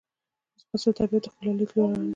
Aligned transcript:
ځغاسته 0.61 0.89
د 0.91 0.95
طبیعت 0.99 1.25
ښکلا 1.31 1.51
لیدو 1.57 1.73
لاره 1.79 1.95
ده 1.99 2.07